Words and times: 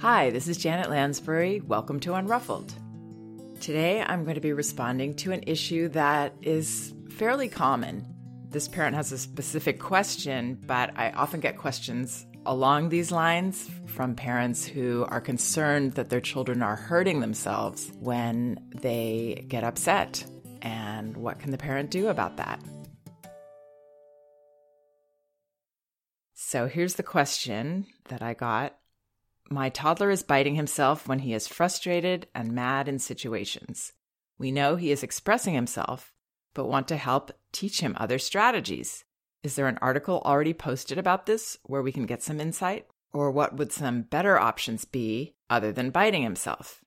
Hi, 0.00 0.30
this 0.30 0.46
is 0.46 0.56
Janet 0.56 0.90
Lansbury. 0.90 1.60
Welcome 1.60 1.98
to 2.00 2.10
Unruffled. 2.10 2.72
Today 3.60 4.00
I'm 4.00 4.22
going 4.22 4.36
to 4.36 4.40
be 4.40 4.52
responding 4.52 5.12
to 5.16 5.32
an 5.32 5.42
issue 5.48 5.88
that 5.88 6.34
is 6.40 6.94
fairly 7.10 7.48
common. 7.48 8.06
This 8.48 8.68
parent 8.68 8.94
has 8.94 9.10
a 9.10 9.18
specific 9.18 9.80
question, 9.80 10.56
but 10.68 10.96
I 10.96 11.10
often 11.10 11.40
get 11.40 11.58
questions 11.58 12.24
along 12.46 12.90
these 12.90 13.10
lines 13.10 13.68
from 13.86 14.14
parents 14.14 14.64
who 14.64 15.04
are 15.08 15.20
concerned 15.20 15.94
that 15.94 16.10
their 16.10 16.20
children 16.20 16.62
are 16.62 16.76
hurting 16.76 17.18
themselves 17.18 17.90
when 17.98 18.70
they 18.76 19.46
get 19.48 19.64
upset. 19.64 20.24
And 20.62 21.16
what 21.16 21.40
can 21.40 21.50
the 21.50 21.58
parent 21.58 21.90
do 21.90 22.06
about 22.06 22.36
that? 22.36 22.62
So 26.34 26.68
here's 26.68 26.94
the 26.94 27.02
question 27.02 27.86
that 28.10 28.22
I 28.22 28.34
got 28.34 28.77
my 29.50 29.68
toddler 29.68 30.10
is 30.10 30.22
biting 30.22 30.54
himself 30.54 31.08
when 31.08 31.20
he 31.20 31.34
is 31.34 31.48
frustrated 31.48 32.26
and 32.34 32.52
mad 32.52 32.88
in 32.88 32.98
situations. 32.98 33.92
We 34.38 34.52
know 34.52 34.76
he 34.76 34.90
is 34.90 35.02
expressing 35.02 35.54
himself, 35.54 36.12
but 36.54 36.66
want 36.66 36.88
to 36.88 36.96
help 36.96 37.32
teach 37.52 37.80
him 37.80 37.96
other 37.98 38.18
strategies. 38.18 39.04
Is 39.42 39.56
there 39.56 39.68
an 39.68 39.78
article 39.80 40.22
already 40.24 40.54
posted 40.54 40.98
about 40.98 41.26
this 41.26 41.58
where 41.64 41.82
we 41.82 41.92
can 41.92 42.06
get 42.06 42.22
some 42.22 42.40
insight? 42.40 42.86
Or 43.12 43.30
what 43.30 43.56
would 43.56 43.72
some 43.72 44.02
better 44.02 44.38
options 44.38 44.84
be 44.84 45.34
other 45.48 45.72
than 45.72 45.90
biting 45.90 46.22
himself? 46.22 46.84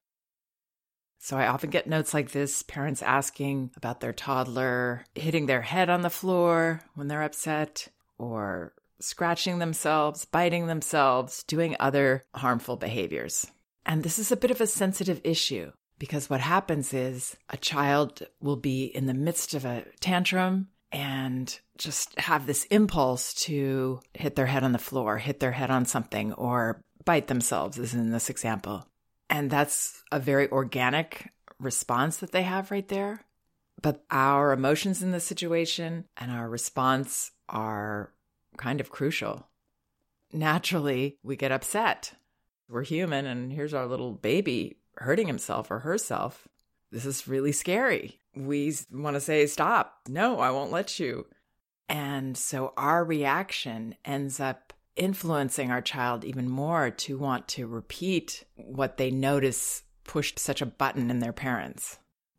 So 1.17 1.37
I 1.37 1.47
often 1.47 1.69
get 1.69 1.87
notes 1.87 2.13
like 2.13 2.31
this 2.31 2.63
parents 2.63 3.01
asking 3.01 3.71
about 3.77 4.01
their 4.01 4.13
toddler 4.13 5.05
hitting 5.15 5.45
their 5.45 5.61
head 5.61 5.89
on 5.89 6.01
the 6.01 6.09
floor 6.09 6.81
when 6.95 7.07
they're 7.07 7.23
upset, 7.23 7.87
or 8.17 8.73
scratching 9.01 9.59
themselves, 9.59 10.25
biting 10.25 10.67
themselves, 10.67 11.43
doing 11.43 11.75
other 11.79 12.25
harmful 12.35 12.77
behaviors. 12.77 13.47
And 13.85 14.03
this 14.03 14.19
is 14.19 14.31
a 14.31 14.37
bit 14.37 14.51
of 14.51 14.61
a 14.61 14.67
sensitive 14.67 15.21
issue 15.23 15.71
because 15.99 16.29
what 16.29 16.41
happens 16.41 16.93
is 16.93 17.35
a 17.49 17.57
child 17.57 18.23
will 18.41 18.55
be 18.55 18.85
in 18.85 19.05
the 19.05 19.13
midst 19.13 19.53
of 19.53 19.65
a 19.65 19.85
tantrum 19.99 20.69
and 20.91 21.59
just 21.77 22.17
have 22.19 22.45
this 22.45 22.65
impulse 22.65 23.33
to 23.33 23.99
hit 24.13 24.35
their 24.35 24.45
head 24.45 24.63
on 24.63 24.71
the 24.71 24.77
floor, 24.77 25.17
hit 25.17 25.39
their 25.39 25.51
head 25.51 25.71
on 25.71 25.85
something, 25.85 26.33
or 26.33 26.81
bite 27.05 27.27
themselves, 27.27 27.79
as 27.79 27.93
in 27.93 28.11
this 28.11 28.29
example. 28.29 28.87
And 29.29 29.49
that's 29.49 30.03
a 30.11 30.19
very 30.19 30.49
organic 30.49 31.31
response 31.59 32.17
that 32.17 32.31
they 32.31 32.43
have 32.43 32.71
right 32.71 32.87
there. 32.87 33.21
But 33.81 34.03
our 34.11 34.51
emotions 34.51 35.01
in 35.01 35.11
this 35.11 35.23
situation 35.23 36.05
and 36.17 36.31
our 36.31 36.49
response 36.49 37.31
are 37.47 38.11
kind 38.61 38.79
of 38.79 38.91
crucial. 38.91 39.47
Naturally, 40.31 41.17
we 41.23 41.35
get 41.35 41.51
upset. 41.51 42.13
We're 42.69 42.83
human, 42.83 43.25
and 43.25 43.51
here's 43.51 43.73
our 43.73 43.87
little 43.87 44.13
baby 44.13 44.77
hurting 44.97 45.27
himself 45.27 45.71
or 45.71 45.79
herself. 45.79 46.47
This 46.91 47.05
is 47.05 47.27
really 47.27 47.51
scary. 47.51 48.19
We 48.35 48.73
want 48.91 49.15
to 49.15 49.19
say, 49.19 49.47
Stop. 49.47 50.01
No, 50.07 50.39
I 50.39 50.51
won't 50.51 50.71
let 50.71 50.99
you. 50.99 51.25
And 51.89 52.37
so 52.37 52.73
our 52.77 53.03
reaction 53.03 53.95
ends 54.05 54.39
up 54.39 54.73
influencing 54.95 55.71
our 55.71 55.81
child 55.81 56.23
even 56.23 56.47
more 56.47 56.91
to 56.91 57.17
want 57.17 57.47
to 57.47 57.65
repeat 57.65 58.45
what 58.55 58.97
they 58.97 59.09
notice 59.09 59.83
pushed 60.03 60.37
such 60.37 60.61
a 60.61 60.65
button 60.65 61.09
in 61.09 61.19
their 61.19 61.33
parents. 61.33 61.97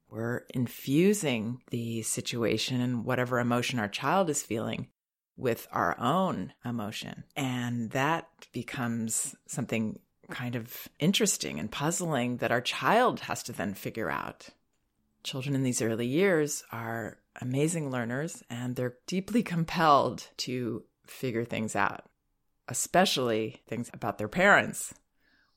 We're 0.08 0.42
infusing 0.54 1.62
the 1.70 2.02
situation 2.02 2.80
and 2.80 3.04
whatever 3.04 3.40
emotion 3.40 3.78
our 3.78 3.88
child 3.88 4.30
is 4.30 4.42
feeling 4.42 4.88
with 5.36 5.66
our 5.72 5.98
own 5.98 6.52
emotion. 6.64 7.24
And 7.36 7.90
that 7.90 8.28
becomes 8.52 9.34
something 9.46 9.98
kind 10.30 10.56
of 10.56 10.88
interesting 10.98 11.58
and 11.58 11.70
puzzling 11.70 12.38
that 12.38 12.52
our 12.52 12.60
child 12.60 13.20
has 13.20 13.42
to 13.44 13.52
then 13.52 13.74
figure 13.74 14.10
out. 14.10 14.48
Children 15.24 15.54
in 15.54 15.62
these 15.62 15.82
early 15.82 16.06
years 16.06 16.64
are 16.72 17.18
amazing 17.40 17.90
learners 17.90 18.42
and 18.50 18.76
they're 18.76 18.96
deeply 19.06 19.42
compelled 19.42 20.28
to 20.38 20.84
figure 21.06 21.44
things 21.44 21.76
out, 21.76 22.06
especially 22.68 23.60
things 23.66 23.90
about 23.92 24.18
their 24.18 24.28
parents. 24.28 24.94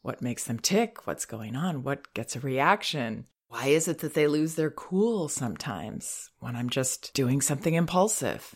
What 0.01 0.21
makes 0.21 0.43
them 0.43 0.59
tick? 0.59 1.07
What's 1.07 1.25
going 1.25 1.55
on? 1.55 1.83
What 1.83 2.13
gets 2.13 2.35
a 2.35 2.39
reaction? 2.39 3.25
Why 3.47 3.67
is 3.67 3.87
it 3.87 3.99
that 3.99 4.13
they 4.13 4.27
lose 4.27 4.55
their 4.55 4.69
cool 4.69 5.29
sometimes 5.29 6.29
when 6.39 6.55
I'm 6.55 6.69
just 6.69 7.13
doing 7.13 7.41
something 7.41 7.73
impulsive? 7.73 8.55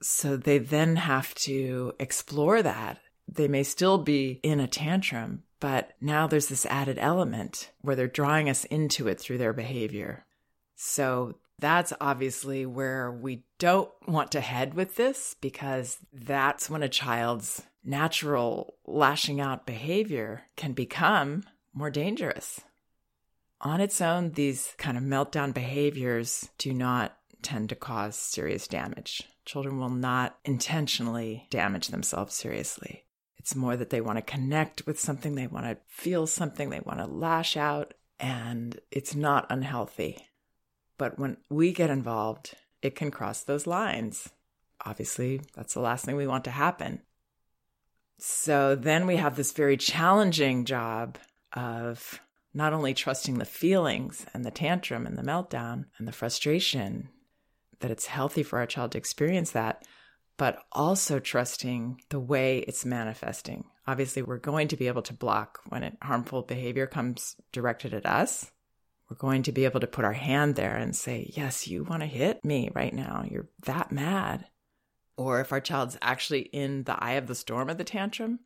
So 0.00 0.36
they 0.36 0.58
then 0.58 0.96
have 0.96 1.34
to 1.36 1.92
explore 1.98 2.62
that. 2.62 2.98
They 3.26 3.48
may 3.48 3.62
still 3.62 3.98
be 3.98 4.40
in 4.42 4.60
a 4.60 4.66
tantrum, 4.66 5.42
but 5.60 5.92
now 6.00 6.26
there's 6.26 6.48
this 6.48 6.66
added 6.66 6.98
element 6.98 7.70
where 7.80 7.96
they're 7.96 8.06
drawing 8.06 8.48
us 8.48 8.64
into 8.66 9.08
it 9.08 9.20
through 9.20 9.38
their 9.38 9.52
behavior. 9.52 10.24
So 10.76 11.34
that's 11.58 11.92
obviously 12.00 12.64
where 12.64 13.10
we 13.10 13.42
don't 13.58 13.90
want 14.06 14.30
to 14.32 14.40
head 14.40 14.74
with 14.74 14.96
this 14.96 15.34
because 15.40 15.98
that's 16.12 16.70
when 16.70 16.82
a 16.82 16.88
child's 16.88 17.62
natural 17.84 18.74
lashing 18.86 19.40
out 19.40 19.66
behavior 19.66 20.44
can 20.56 20.72
become 20.72 21.42
more 21.74 21.90
dangerous. 21.90 22.60
On 23.60 23.80
its 23.80 24.00
own, 24.00 24.32
these 24.32 24.74
kind 24.78 24.96
of 24.96 25.02
meltdown 25.02 25.52
behaviors 25.52 26.48
do 26.58 26.72
not 26.72 27.17
tend 27.42 27.68
to 27.68 27.74
cause 27.74 28.16
serious 28.16 28.68
damage. 28.68 29.28
Children 29.44 29.78
will 29.78 29.90
not 29.90 30.38
intentionally 30.44 31.46
damage 31.50 31.88
themselves 31.88 32.34
seriously. 32.34 33.04
It's 33.36 33.54
more 33.54 33.76
that 33.76 33.90
they 33.90 34.00
want 34.00 34.18
to 34.18 34.22
connect 34.22 34.86
with 34.86 35.00
something, 35.00 35.34
they 35.34 35.46
want 35.46 35.66
to 35.66 35.78
feel 35.86 36.26
something, 36.26 36.70
they 36.70 36.80
want 36.80 36.98
to 36.98 37.06
lash 37.06 37.56
out, 37.56 37.94
and 38.20 38.78
it's 38.90 39.14
not 39.14 39.46
unhealthy. 39.48 40.26
But 40.98 41.18
when 41.18 41.36
we 41.48 41.72
get 41.72 41.90
involved, 41.90 42.54
it 42.82 42.94
can 42.94 43.10
cross 43.10 43.42
those 43.42 43.66
lines. 43.66 44.28
Obviously, 44.84 45.40
that's 45.54 45.74
the 45.74 45.80
last 45.80 46.04
thing 46.04 46.16
we 46.16 46.26
want 46.26 46.44
to 46.44 46.50
happen. 46.50 47.02
So 48.18 48.74
then 48.74 49.06
we 49.06 49.16
have 49.16 49.36
this 49.36 49.52
very 49.52 49.76
challenging 49.76 50.64
job 50.64 51.18
of 51.52 52.20
not 52.52 52.72
only 52.72 52.94
trusting 52.94 53.38
the 53.38 53.44
feelings 53.44 54.26
and 54.34 54.44
the 54.44 54.50
tantrum 54.50 55.06
and 55.06 55.16
the 55.16 55.22
meltdown 55.22 55.84
and 55.98 56.08
the 56.08 56.12
frustration 56.12 57.08
that 57.80 57.90
it's 57.90 58.06
healthy 58.06 58.42
for 58.42 58.58
our 58.58 58.66
child 58.66 58.92
to 58.92 58.98
experience 58.98 59.52
that, 59.52 59.84
but 60.36 60.62
also 60.72 61.18
trusting 61.18 62.00
the 62.10 62.20
way 62.20 62.58
it's 62.60 62.84
manifesting. 62.84 63.64
Obviously, 63.86 64.22
we're 64.22 64.38
going 64.38 64.68
to 64.68 64.76
be 64.76 64.86
able 64.86 65.02
to 65.02 65.14
block 65.14 65.60
when 65.68 65.82
it, 65.82 65.96
harmful 66.02 66.42
behavior 66.42 66.86
comes 66.86 67.36
directed 67.52 67.94
at 67.94 68.06
us. 68.06 68.50
We're 69.08 69.16
going 69.16 69.42
to 69.44 69.52
be 69.52 69.64
able 69.64 69.80
to 69.80 69.86
put 69.86 70.04
our 70.04 70.12
hand 70.12 70.54
there 70.54 70.76
and 70.76 70.94
say, 70.94 71.30
Yes, 71.34 71.66
you 71.66 71.84
want 71.84 72.02
to 72.02 72.06
hit 72.06 72.44
me 72.44 72.70
right 72.74 72.92
now. 72.92 73.24
You're 73.28 73.48
that 73.64 73.90
mad. 73.90 74.46
Or 75.16 75.40
if 75.40 75.50
our 75.50 75.60
child's 75.60 75.96
actually 76.02 76.42
in 76.42 76.84
the 76.84 77.02
eye 77.02 77.12
of 77.12 77.26
the 77.26 77.34
storm 77.34 77.70
of 77.70 77.78
the 77.78 77.84
tantrum, 77.84 78.40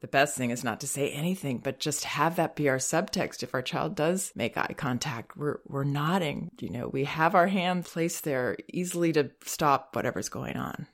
the 0.00 0.08
best 0.08 0.36
thing 0.36 0.50
is 0.50 0.64
not 0.64 0.80
to 0.80 0.86
say 0.86 1.10
anything, 1.10 1.58
but 1.58 1.78
just 1.78 2.04
have 2.04 2.36
that 2.36 2.56
be 2.56 2.68
our 2.68 2.78
subtext. 2.78 3.42
If 3.42 3.54
our 3.54 3.62
child 3.62 3.94
does 3.94 4.32
make 4.34 4.56
eye 4.56 4.74
contact, 4.76 5.36
we're, 5.36 5.58
we're 5.66 5.84
nodding. 5.84 6.50
You 6.58 6.70
know, 6.70 6.88
we 6.88 7.04
have 7.04 7.34
our 7.34 7.48
hand 7.48 7.84
placed 7.84 8.24
there 8.24 8.56
easily 8.72 9.12
to 9.12 9.30
stop 9.44 9.94
whatever's 9.94 10.30
going 10.30 10.56
on. 10.56 10.86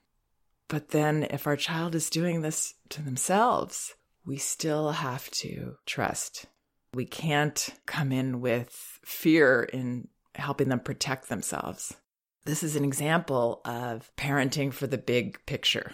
But 0.68 0.88
then 0.88 1.26
if 1.30 1.46
our 1.46 1.56
child 1.56 1.94
is 1.94 2.10
doing 2.10 2.42
this 2.42 2.74
to 2.90 3.02
themselves, 3.02 3.94
we 4.24 4.36
still 4.36 4.90
have 4.90 5.30
to 5.30 5.76
trust. 5.86 6.46
We 6.92 7.04
can't 7.04 7.68
come 7.86 8.10
in 8.10 8.40
with 8.40 8.98
fear 9.04 9.62
in 9.62 10.08
helping 10.34 10.68
them 10.68 10.80
protect 10.80 11.28
themselves. 11.28 11.94
This 12.44 12.64
is 12.64 12.74
an 12.74 12.84
example 12.84 13.60
of 13.64 14.10
parenting 14.16 14.72
for 14.72 14.88
the 14.88 14.98
big 14.98 15.44
picture 15.46 15.92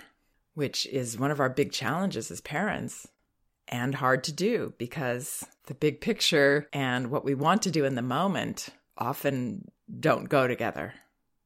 which 0.54 0.86
is 0.86 1.18
one 1.18 1.30
of 1.30 1.40
our 1.40 1.48
big 1.48 1.72
challenges 1.72 2.30
as 2.30 2.40
parents 2.40 3.08
and 3.68 3.94
hard 3.94 4.24
to 4.24 4.32
do 4.32 4.74
because 4.78 5.46
the 5.66 5.74
big 5.74 6.00
picture 6.00 6.68
and 6.72 7.10
what 7.10 7.24
we 7.24 7.34
want 7.34 7.62
to 7.62 7.70
do 7.70 7.84
in 7.84 7.94
the 7.94 8.02
moment 8.02 8.68
often 8.98 9.70
don't 10.00 10.28
go 10.28 10.46
together. 10.46 10.92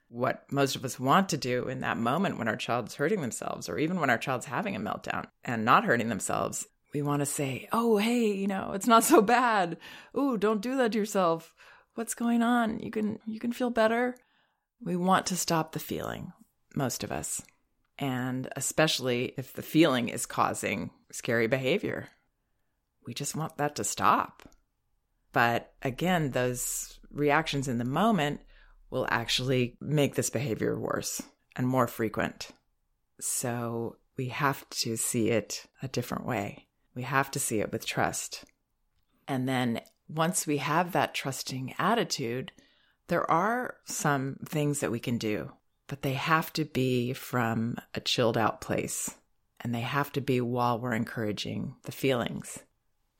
What 0.08 0.44
most 0.50 0.76
of 0.76 0.84
us 0.84 1.00
want 1.00 1.28
to 1.30 1.36
do 1.36 1.68
in 1.68 1.80
that 1.80 1.98
moment 1.98 2.38
when 2.38 2.48
our 2.48 2.56
child's 2.56 2.94
hurting 2.94 3.20
themselves, 3.20 3.68
or 3.68 3.78
even 3.78 4.00
when 4.00 4.10
our 4.10 4.18
child's 4.18 4.46
having 4.46 4.76
a 4.76 4.80
meltdown 4.80 5.26
and 5.44 5.64
not 5.64 5.84
hurting 5.84 6.08
themselves, 6.08 6.66
we 6.94 7.02
want 7.02 7.20
to 7.20 7.26
say, 7.26 7.68
Oh, 7.72 7.96
hey, 7.98 8.32
you 8.32 8.46
know, 8.46 8.72
it's 8.72 8.86
not 8.86 9.04
so 9.04 9.20
bad. 9.20 9.76
Oh, 10.14 10.36
don't 10.36 10.62
do 10.62 10.76
that 10.76 10.92
to 10.92 10.98
yourself. 10.98 11.54
What's 11.94 12.14
going 12.14 12.42
on? 12.42 12.78
You 12.80 12.90
can, 12.90 13.18
you 13.26 13.40
can 13.40 13.52
feel 13.52 13.70
better. 13.70 14.16
We 14.80 14.96
want 14.96 15.26
to 15.26 15.36
stop 15.36 15.72
the 15.72 15.78
feeling, 15.78 16.32
most 16.74 17.02
of 17.02 17.10
us 17.10 17.42
and 17.98 18.48
especially 18.56 19.32
if 19.36 19.52
the 19.52 19.62
feeling 19.62 20.08
is 20.08 20.26
causing 20.26 20.90
scary 21.10 21.46
behavior. 21.46 22.08
We 23.06 23.14
just 23.14 23.36
want 23.36 23.56
that 23.56 23.76
to 23.76 23.84
stop. 23.84 24.42
But 25.32 25.72
again, 25.82 26.30
those 26.30 26.98
reactions 27.10 27.68
in 27.68 27.78
the 27.78 27.84
moment 27.84 28.40
will 28.90 29.06
actually 29.10 29.76
make 29.80 30.14
this 30.14 30.30
behavior 30.30 30.78
worse 30.78 31.22
and 31.54 31.66
more 31.66 31.86
frequent. 31.86 32.48
So 33.20 33.96
we 34.16 34.28
have 34.28 34.68
to 34.70 34.96
see 34.96 35.30
it 35.30 35.66
a 35.82 35.88
different 35.88 36.26
way. 36.26 36.68
We 36.94 37.02
have 37.02 37.30
to 37.32 37.40
see 37.40 37.60
it 37.60 37.72
with 37.72 37.86
trust. 37.86 38.44
And 39.28 39.48
then 39.48 39.80
once 40.08 40.46
we 40.46 40.58
have 40.58 40.92
that 40.92 41.14
trusting 41.14 41.74
attitude, 41.78 42.52
there 43.08 43.28
are 43.30 43.76
some 43.84 44.36
things 44.44 44.80
that 44.80 44.90
we 44.90 45.00
can 45.00 45.18
do, 45.18 45.52
but 45.88 46.02
they 46.02 46.14
have 46.14 46.52
to 46.54 46.64
be 46.64 47.12
from 47.12 47.76
a 47.94 48.00
chilled 48.00 48.36
out 48.36 48.60
place 48.60 49.14
and 49.60 49.74
they 49.74 49.80
have 49.80 50.12
to 50.12 50.20
be 50.20 50.40
while 50.40 50.78
we're 50.78 50.94
encouraging 50.94 51.76
the 51.84 51.92
feelings. 51.92 52.60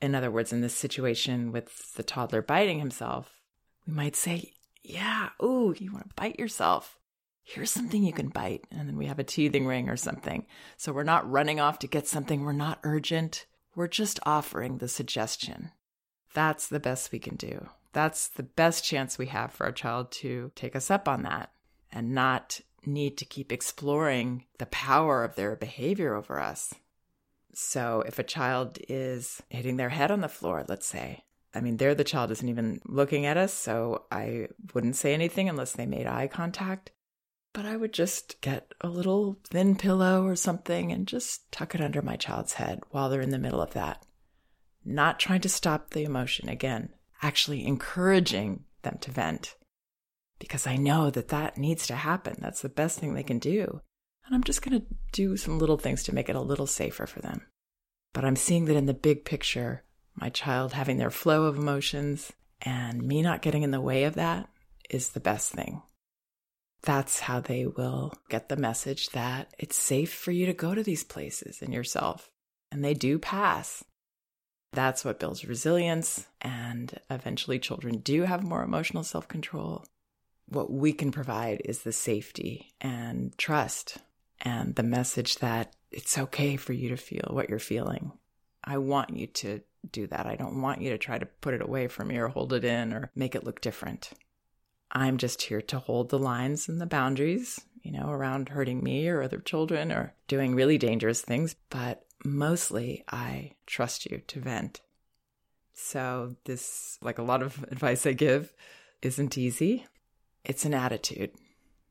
In 0.01 0.15
other 0.15 0.31
words, 0.31 0.53
in 0.53 0.61
this 0.61 0.77
situation 0.77 1.53
with 1.53 1.95
the 1.95 2.03
toddler 2.03 2.43
biting 2.43 2.79
himself, 2.79 3.41
we 3.87 3.93
might 3.93 4.17
say, 4.17 4.53
Yeah, 4.83 5.31
ooh, 5.43 5.75
you 5.79 5.93
want 5.93 6.09
to 6.09 6.15
bite 6.15 6.39
yourself. 6.39 6.99
Here's 7.43 7.71
something 7.71 8.03
you 8.03 8.13
can 8.13 8.29
bite. 8.29 8.65
And 8.71 8.89
then 8.89 8.97
we 8.97 9.07
have 9.07 9.21
a 9.21 9.25
teething 9.25 9.67
ring 9.67 9.89
or 9.89 9.97
something. 9.97 10.47
So 10.77 10.93
we're 10.93 11.05
not 11.05 11.31
running 11.31 11.61
off 11.61 11.79
to 11.81 11.87
get 11.87 12.07
something, 12.07 12.45
we're 12.45 12.53
not 12.53 12.81
urgent. 12.83 13.47
We're 13.75 13.89
just 13.89 14.19
offering 14.25 14.79
the 14.79 14.89
suggestion. 14.89 15.71
That's 16.33 16.67
the 16.67 16.81
best 16.81 17.13
we 17.13 17.19
can 17.19 17.37
do. 17.37 17.69
That's 17.93 18.29
the 18.29 18.43
best 18.43 18.85
chance 18.85 19.19
we 19.19 19.27
have 19.27 19.53
for 19.53 19.67
our 19.67 19.73
child 19.73 20.11
to 20.13 20.51
take 20.55 20.75
us 20.75 20.91
up 20.91 21.09
on 21.09 21.23
that 21.23 21.51
and 21.93 22.15
not 22.15 22.61
need 22.85 23.19
to 23.19 23.25
keep 23.25 23.53
exploring 23.53 24.45
the 24.59 24.67
power 24.67 25.25
of 25.25 25.35
their 25.35 25.57
behavior 25.57 26.15
over 26.15 26.41
us. 26.41 26.73
So 27.55 28.05
if 28.07 28.19
a 28.19 28.25
child 28.25 28.79
is 28.89 29.43
hitting 29.49 29.77
their 29.77 29.89
head 29.89 30.11
on 30.11 30.21
the 30.21 30.29
floor, 30.29 30.65
let's 30.69 30.87
say, 30.87 31.25
I 31.55 31.61
mean, 31.61 31.79
there 31.79 31.95
the 31.95 32.05
child 32.05 32.31
isn't 32.31 32.49
even 32.49 32.81
looking 32.85 33.25
at 33.25 33.39
us, 33.39 33.53
so 33.53 34.05
I 34.13 34.49
wouldn't 34.75 34.97
say 34.97 35.15
anything 35.15 35.49
unless 35.49 35.73
they 35.73 35.87
made 35.87 36.07
eye 36.07 36.29
contact. 36.29 36.91
But 37.55 37.65
I 37.65 37.77
would 37.77 37.95
just 37.95 38.43
get 38.43 38.73
a 38.83 38.89
little 38.89 39.39
thin 39.49 39.77
pillow 39.77 40.27
or 40.27 40.37
something 40.37 40.93
and 40.93 41.09
just 41.09 41.51
tuck 41.51 41.75
it 41.75 41.81
under 41.81 42.03
my 42.03 42.17
child's 42.17 42.53
head 42.55 42.81
while 42.91 43.09
they're 43.09 43.23
in 43.23 43.31
the 43.31 43.39
middle 43.39 43.63
of 43.63 43.73
that. 43.73 44.05
Not 44.85 45.19
trying 45.19 45.41
to 45.41 45.49
stop 45.49 45.91
the 45.91 46.05
emotion 46.05 46.51
again, 46.51 46.91
actually 47.23 47.67
encouraging 47.67 48.65
them 48.83 48.99
to 49.01 49.11
vent 49.11 49.57
because 50.39 50.67
I 50.67 50.77
know 50.77 51.11
that 51.11 51.29
that 51.29 51.57
needs 51.57 51.87
to 51.87 51.97
happen. 51.97 52.37
That's 52.41 52.63
the 52.63 52.69
best 52.69 52.99
thing 52.99 53.15
they 53.15 53.23
can 53.23 53.39
do. 53.39 53.81
And 54.27 54.35
I'm 54.35 54.45
just 54.45 54.63
going 54.63 54.81
to 54.81 54.87
do 55.13 55.37
some 55.37 55.59
little 55.59 55.79
things 55.79 56.03
to 56.05 56.15
make 56.15 56.29
it 56.29 56.37
a 56.37 56.41
little 56.41 56.67
safer 56.67 57.07
for 57.07 57.21
them. 57.21 57.43
But 58.13 58.25
I'm 58.25 58.37
seeing 58.37 58.65
that 58.67 58.77
in 58.77 58.87
the 58.87 58.95
big 58.95 59.25
picture, 59.25 59.85
my 60.15 60.31
child 60.31 60.73
having 60.73 60.99
their 60.99 61.11
flow 61.11 61.45
of 61.45 61.57
emotions 61.57 62.33
and 62.63 63.03
me 63.03 63.23
not 63.23 63.43
getting 63.43 63.63
in 63.63 63.71
the 63.71 63.81
way 63.81 64.05
of 64.05 64.15
that 64.15 64.49
is 64.91 65.11
the 65.11 65.21
best 65.21 65.53
thing. 65.53 65.83
That's 66.83 67.21
how 67.21 67.41
they 67.41 67.67
will 67.67 68.13
get 68.29 68.49
the 68.49 68.57
message 68.57 69.11
that 69.11 69.53
it's 69.59 69.77
safe 69.77 70.13
for 70.13 70.31
you 70.31 70.47
to 70.47 70.53
go 70.53 70.75
to 70.75 70.83
these 70.83 71.05
places 71.05 71.61
and 71.63 71.73
yourself. 71.73 72.31
And 72.71 72.85
they 72.85 72.95
do 72.95 73.19
pass. 73.19 73.85
That's 74.73 75.05
what 75.05 75.19
builds 75.19 75.45
resilience. 75.45 76.27
And 76.41 76.99
eventually, 77.11 77.59
children 77.59 77.99
do 77.99 78.23
have 78.23 78.43
more 78.43 78.63
emotional 78.63 79.03
self 79.03 79.27
control 79.27 79.85
what 80.49 80.71
we 80.71 80.93
can 80.93 81.11
provide 81.13 81.61
is 81.65 81.81
the 81.81 81.93
safety 81.93 82.73
and 82.81 83.37
trust 83.37 83.99
and 84.41 84.75
the 84.75 84.83
message 84.83 85.37
that 85.37 85.75
it's 85.91 86.19
okay 86.19 86.57
for 86.57 86.73
you 86.73 86.89
to 86.91 86.97
feel 86.97 87.29
what 87.31 87.49
you're 87.49 87.59
feeling. 87.59 88.13
I 88.63 88.79
want 88.79 89.17
you 89.17 89.27
to 89.29 89.61
do 89.91 90.07
that. 90.09 90.27
I 90.27 90.37
don't 90.37 90.61
want 90.61 90.83
you 90.83 90.91
to 90.91 90.99
try 90.99 91.19
to 91.19 91.27
put 91.27 91.55
it 91.55 91.63
away 91.63 91.89
from 91.89 92.09
me 92.09 92.17
or 92.17 92.29
hold 92.29 92.53
it 92.53 92.65
in 92.65 92.93
or 92.93 93.11
make 93.15 93.35
it 93.35 93.45
look 93.45 93.61
different. 93.61 94.11
I'm 94.91 95.17
just 95.17 95.43
here 95.43 95.61
to 95.63 95.79
hold 95.79 96.11
the 96.11 96.19
lines 96.19 96.69
and 96.69 96.81
the 96.81 96.87
boundaries, 96.87 97.61
you 97.83 97.93
know, 97.93 98.11
around 98.11 98.49
hurting 98.49 98.83
me 98.83 99.09
or 99.09 99.23
other 99.23 99.39
children 99.39 99.93
or 99.93 100.15
doing 100.29 100.55
really 100.55 100.79
dangerous 100.79 101.23
things. 101.23 101.57
But 101.71 102.05
mostly, 102.25 103.05
I 103.11 103.53
trust 103.67 104.07
you 104.07 104.23
to 104.27 104.41
vent. 104.41 104.81
So, 105.75 106.37
this, 106.45 106.99
like 107.03 107.19
a 107.19 107.23
lot 107.23 107.43
of 107.43 107.63
advice 107.71 108.07
I 108.07 108.13
give, 108.13 108.53
isn't 109.03 109.37
easy 109.37 109.87
it's 110.47 110.65
an 110.65 110.75
attitude. 110.75 111.33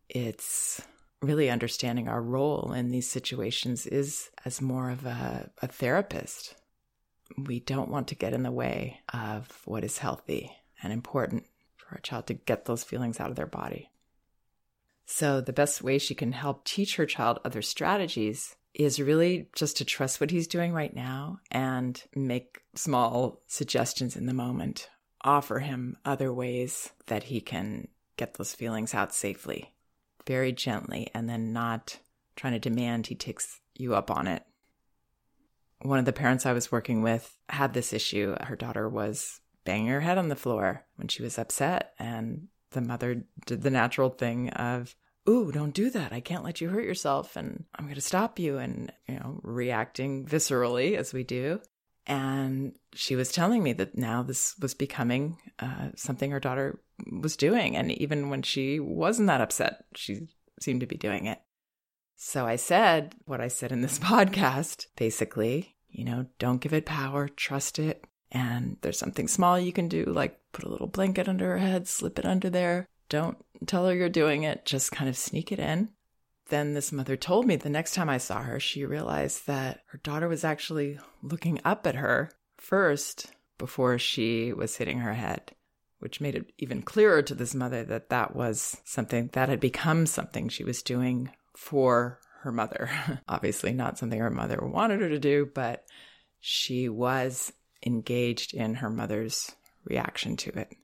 It's 0.09 0.81
really 1.21 1.49
understanding 1.49 2.07
our 2.07 2.21
role 2.21 2.71
in 2.73 2.89
these 2.89 3.09
situations 3.09 3.85
is 3.85 4.29
as 4.45 4.61
more 4.61 4.89
of 4.89 5.05
a, 5.05 5.51
a 5.61 5.67
therapist. 5.67 6.55
We 7.37 7.59
don't 7.59 7.89
want 7.89 8.07
to 8.09 8.15
get 8.15 8.33
in 8.33 8.43
the 8.43 8.51
way 8.51 9.01
of 9.13 9.61
what 9.65 9.83
is 9.83 9.97
healthy 9.97 10.51
and 10.81 10.93
important 10.93 11.45
for 11.75 11.95
a 11.95 12.01
child 12.01 12.27
to 12.27 12.33
get 12.33 12.65
those 12.65 12.83
feelings 12.83 13.19
out 13.19 13.29
of 13.29 13.35
their 13.35 13.45
body. 13.45 13.91
So, 15.07 15.39
the 15.39 15.53
best 15.53 15.83
way 15.83 15.99
she 15.99 16.15
can 16.15 16.31
help 16.31 16.65
teach 16.65 16.95
her 16.95 17.05
child 17.05 17.39
other 17.43 17.61
strategies 17.61 18.55
is 18.73 18.99
really 18.99 19.49
just 19.55 19.77
to 19.77 19.85
trust 19.85 20.19
what 20.19 20.31
he's 20.31 20.47
doing 20.47 20.73
right 20.73 20.95
now 20.95 21.39
and 21.51 22.01
make 22.15 22.61
small 22.73 23.41
suggestions 23.47 24.15
in 24.15 24.25
the 24.25 24.33
moment. 24.33 24.89
Offer 25.23 25.59
him 25.59 25.97
other 26.05 26.33
ways 26.33 26.89
that 27.05 27.23
he 27.23 27.39
can 27.39 27.87
get 28.17 28.35
those 28.35 28.53
feelings 28.53 28.93
out 28.93 29.13
safely, 29.13 29.73
very 30.25 30.51
gently, 30.51 31.09
and 31.13 31.29
then 31.29 31.53
not 31.53 31.99
trying 32.35 32.53
to 32.53 32.59
demand 32.59 33.07
he 33.07 33.15
takes 33.15 33.59
you 33.75 33.95
up 33.95 34.11
on 34.11 34.27
it. 34.27 34.43
One 35.81 35.99
of 35.99 36.05
the 36.05 36.13
parents 36.13 36.45
I 36.45 36.53
was 36.53 36.71
working 36.71 37.01
with 37.01 37.35
had 37.49 37.73
this 37.73 37.93
issue. 37.93 38.35
Her 38.41 38.55
daughter 38.55 38.89
was 38.89 39.41
banging 39.65 39.87
her 39.87 40.01
head 40.01 40.17
on 40.17 40.29
the 40.29 40.35
floor 40.35 40.85
when 40.95 41.07
she 41.07 41.23
was 41.23 41.37
upset, 41.37 41.93
and 41.99 42.47
the 42.71 42.81
mother 42.81 43.23
did 43.45 43.61
the 43.61 43.69
natural 43.69 44.09
thing 44.09 44.49
of, 44.49 44.95
Ooh, 45.27 45.51
don't 45.51 45.73
do 45.73 45.89
that. 45.89 46.13
I 46.13 46.19
can't 46.19 46.43
let 46.43 46.61
you 46.61 46.69
hurt 46.69 46.83
yourself, 46.83 47.35
and 47.35 47.65
I'm 47.75 47.85
going 47.85 47.95
to 47.95 48.01
stop 48.01 48.37
you, 48.37 48.57
and, 48.57 48.91
you 49.07 49.15
know, 49.15 49.39
reacting 49.43 50.25
viscerally 50.25 50.95
as 50.95 51.13
we 51.13 51.23
do. 51.23 51.59
And 52.07 52.73
she 52.93 53.15
was 53.15 53.31
telling 53.31 53.63
me 53.63 53.73
that 53.73 53.97
now 53.97 54.21
this 54.21 54.55
was 54.59 54.73
becoming 54.73 55.37
uh, 55.59 55.89
something 55.95 56.31
her 56.31 56.39
daughter 56.39 56.79
was 57.21 57.35
doing. 57.35 57.75
And 57.75 57.91
even 57.91 58.29
when 58.29 58.41
she 58.41 58.79
wasn't 58.79 59.27
that 59.27 59.41
upset, 59.41 59.85
she 59.95 60.27
seemed 60.59 60.81
to 60.81 60.85
be 60.85 60.97
doing 60.97 61.25
it. 61.25 61.41
So 62.15 62.45
I 62.45 62.55
said 62.55 63.15
what 63.25 63.41
I 63.41 63.47
said 63.47 63.71
in 63.71 63.81
this 63.81 63.99
podcast 64.11 64.85
basically, 64.95 65.75
you 65.89 66.05
know, 66.05 66.27
don't 66.39 66.61
give 66.61 66.73
it 66.73 66.85
power, 66.85 67.27
trust 67.27 67.79
it. 67.79 68.05
And 68.31 68.77
there's 68.81 68.99
something 68.99 69.27
small 69.27 69.59
you 69.59 69.71
can 69.71 69.87
do, 69.87 70.03
like 70.05 70.39
put 70.51 70.65
a 70.65 70.69
little 70.69 70.87
blanket 70.87 71.29
under 71.29 71.51
her 71.51 71.57
head, 71.57 71.87
slip 71.87 72.19
it 72.19 72.25
under 72.25 72.49
there. 72.49 72.89
Don't 73.07 73.37
tell 73.65 73.87
her 73.87 73.95
you're 73.95 74.09
doing 74.09 74.43
it, 74.43 74.65
just 74.65 74.91
kind 74.91 75.09
of 75.09 75.15
sneak 75.15 75.51
it 75.51 75.59
in 75.59 75.89
then 76.49 76.73
this 76.73 76.91
mother 76.91 77.17
told 77.17 77.45
me 77.45 77.55
the 77.55 77.69
next 77.69 77.93
time 77.93 78.09
I 78.09 78.17
saw 78.17 78.41
her, 78.41 78.59
she 78.59 78.85
realized 78.85 79.47
that 79.47 79.81
her 79.87 79.99
daughter 79.99 80.27
was 80.27 80.43
actually 80.43 80.99
looking 81.23 81.59
up 81.65 81.87
at 81.87 81.95
her 81.95 82.31
first 82.57 83.27
before 83.57 83.97
she 83.97 84.53
was 84.53 84.75
hitting 84.75 84.99
her 84.99 85.13
head, 85.13 85.55
which 85.99 86.21
made 86.21 86.35
it 86.35 86.51
even 86.57 86.81
clearer 86.81 87.21
to 87.23 87.33
this 87.33 87.55
mother 87.55 87.83
that 87.85 88.09
that 88.09 88.35
was 88.35 88.77
something 88.83 89.29
that 89.33 89.49
had 89.49 89.59
become 89.59 90.05
something 90.05 90.49
she 90.49 90.63
was 90.63 90.83
doing 90.83 91.31
for 91.55 92.19
her 92.41 92.51
mother. 92.51 92.89
Obviously, 93.27 93.73
not 93.73 93.97
something 93.97 94.19
her 94.19 94.29
mother 94.29 94.59
wanted 94.61 95.01
her 95.01 95.09
to 95.09 95.19
do, 95.19 95.49
but 95.53 95.85
she 96.39 96.89
was 96.89 97.51
engaged 97.83 98.53
in 98.53 98.75
her 98.75 98.89
mother's 98.89 99.55
reaction 99.83 100.35
to 100.37 100.51
it. 100.51 100.75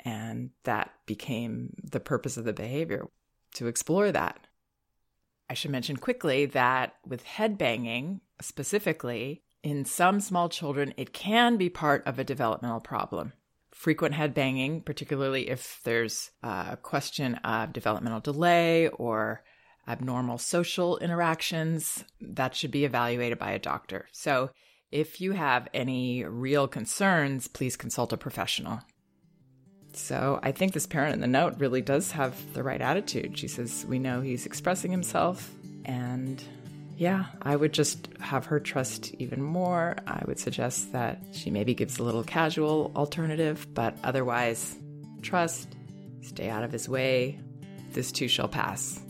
And 0.00 0.50
that 0.64 0.92
became 1.06 1.74
the 1.82 2.00
purpose 2.00 2.36
of 2.36 2.44
the 2.44 2.52
behavior 2.52 3.06
to 3.54 3.66
explore 3.66 4.10
that 4.12 4.45
I 5.48 5.54
should 5.54 5.70
mention 5.70 5.96
quickly 5.96 6.46
that 6.46 6.94
with 7.06 7.22
head 7.22 7.56
banging 7.56 8.20
specifically, 8.40 9.42
in 9.62 9.84
some 9.84 10.20
small 10.20 10.48
children, 10.48 10.94
it 10.96 11.12
can 11.12 11.56
be 11.56 11.68
part 11.68 12.06
of 12.06 12.18
a 12.18 12.24
developmental 12.24 12.80
problem. 12.80 13.32
Frequent 13.72 14.14
head 14.14 14.32
banging, 14.32 14.80
particularly 14.80 15.48
if 15.48 15.80
there's 15.84 16.30
a 16.42 16.78
question 16.80 17.34
of 17.36 17.72
developmental 17.72 18.20
delay 18.20 18.88
or 18.88 19.42
abnormal 19.88 20.38
social 20.38 20.98
interactions, 20.98 22.04
that 22.20 22.54
should 22.54 22.70
be 22.70 22.84
evaluated 22.84 23.38
by 23.38 23.52
a 23.52 23.58
doctor. 23.58 24.06
So, 24.12 24.50
if 24.92 25.20
you 25.20 25.32
have 25.32 25.68
any 25.74 26.24
real 26.24 26.68
concerns, 26.68 27.48
please 27.48 27.76
consult 27.76 28.12
a 28.12 28.16
professional. 28.16 28.80
So 29.96 30.38
I 30.42 30.52
think 30.52 30.74
this 30.74 30.86
parent 30.86 31.14
in 31.14 31.20
the 31.20 31.26
note 31.26 31.54
really 31.58 31.80
does 31.80 32.12
have 32.12 32.34
the 32.52 32.62
right 32.62 32.80
attitude. 32.80 33.38
She 33.38 33.48
says, 33.48 33.84
We 33.88 33.98
know 33.98 34.20
he's 34.20 34.44
expressing 34.44 34.90
himself. 34.90 35.50
And 35.86 36.42
yeah, 36.96 37.26
I 37.42 37.56
would 37.56 37.72
just 37.72 38.08
have 38.20 38.46
her 38.46 38.60
trust 38.60 39.14
even 39.14 39.42
more. 39.42 39.96
I 40.06 40.22
would 40.26 40.38
suggest 40.38 40.92
that 40.92 41.20
she 41.32 41.50
maybe 41.50 41.74
gives 41.74 41.98
a 41.98 42.02
little 42.02 42.24
casual 42.24 42.92
alternative, 42.94 43.66
but 43.72 43.96
otherwise, 44.04 44.76
trust, 45.22 45.74
stay 46.20 46.50
out 46.50 46.62
of 46.62 46.72
his 46.72 46.88
way. 46.88 47.40
This 47.92 48.12
too 48.12 48.28
shall 48.28 48.48
pass. 48.48 49.00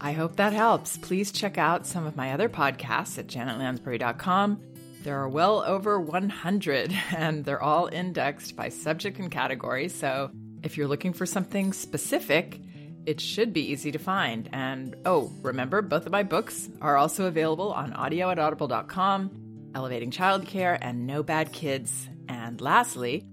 I 0.00 0.12
hope 0.12 0.36
that 0.36 0.52
helps. 0.52 0.96
Please 0.96 1.32
check 1.32 1.58
out 1.58 1.86
some 1.86 2.06
of 2.06 2.16
my 2.16 2.32
other 2.32 2.48
podcasts 2.48 3.18
at 3.18 3.26
janetlansbury.com 3.26 4.60
there 5.06 5.22
are 5.22 5.28
well 5.28 5.62
over 5.64 6.00
100, 6.00 6.92
and 7.16 7.44
they're 7.44 7.62
all 7.62 7.86
indexed 7.86 8.56
by 8.56 8.68
subject 8.68 9.20
and 9.20 9.30
category. 9.30 9.88
So 9.88 10.32
if 10.64 10.76
you're 10.76 10.88
looking 10.88 11.12
for 11.12 11.24
something 11.24 11.72
specific, 11.72 12.60
it 13.06 13.20
should 13.20 13.52
be 13.52 13.70
easy 13.70 13.92
to 13.92 14.00
find. 14.00 14.48
And 14.52 14.96
oh, 15.06 15.30
remember, 15.42 15.80
both 15.80 16.06
of 16.06 16.12
my 16.12 16.24
books 16.24 16.68
are 16.82 16.96
also 16.96 17.26
available 17.26 17.72
on 17.72 17.92
audio 17.92 18.30
at 18.30 18.40
audible.com. 18.40 19.70
Elevating 19.76 20.10
Childcare 20.10 20.76
and 20.80 21.06
No 21.06 21.22
Bad 21.22 21.52
Kids. 21.52 22.08
And 22.28 22.60
lastly, 22.60 23.24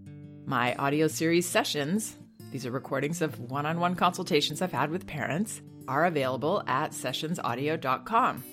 my 0.46 0.76
audio 0.76 1.08
series 1.08 1.48
sessions, 1.48 2.16
these 2.52 2.68
are 2.68 2.72
recordings 2.72 3.22
of 3.24 3.40
one 3.40 3.66
on 3.66 3.80
one 3.80 3.96
consultations 3.96 4.62
I've 4.62 4.74
had 4.74 4.92
with 4.92 5.08
parents, 5.08 5.62
are 5.88 6.06
available 6.06 6.62
at 6.68 6.92
sessionsaudio.com. 6.92 8.44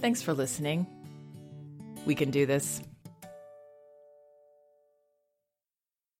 Thanks 0.00 0.20
for 0.20 0.34
listening. 0.34 0.86
We 2.08 2.14
can 2.14 2.30
do 2.30 2.46
this. 2.46 2.80